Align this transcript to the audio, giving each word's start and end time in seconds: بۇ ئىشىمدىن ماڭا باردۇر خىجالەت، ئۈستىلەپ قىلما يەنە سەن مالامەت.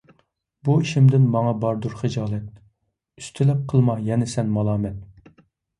بۇ 0.69 0.77
ئىشىمدىن 0.83 1.27
ماڭا 1.35 1.51
باردۇر 1.65 1.95
خىجالەت، 2.01 2.49
ئۈستىلەپ 3.23 3.65
قىلما 3.75 4.01
يەنە 4.11 4.35
سەن 4.37 4.55
مالامەت. 4.59 5.41